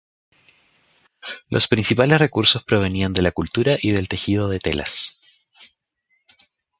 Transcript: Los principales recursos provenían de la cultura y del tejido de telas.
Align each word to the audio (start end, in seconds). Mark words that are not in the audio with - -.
Los 1.51 1.67
principales 1.67 2.17
recursos 2.19 2.63
provenían 2.63 3.13
de 3.13 3.21
la 3.21 3.31
cultura 3.31 3.77
y 3.79 3.91
del 3.91 4.07
tejido 4.07 4.49
de 4.49 4.57
telas. 4.57 5.45